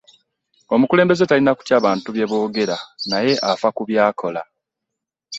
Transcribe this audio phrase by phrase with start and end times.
[0.73, 2.77] Omukulembeze talina kutya bantu bye boogera
[3.11, 4.41] naye afa ku byakola